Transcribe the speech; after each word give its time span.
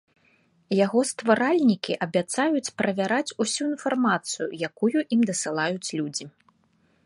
Яго 0.85 0.99
стваральнікі 1.09 1.97
абяцаюць 2.07 2.73
правяраць 2.83 3.35
усю 3.47 3.63
інфармацыю, 3.71 4.47
якую 4.69 4.99
ім 5.17 5.21
дасылаюць 5.31 5.93
людзі. 6.01 6.25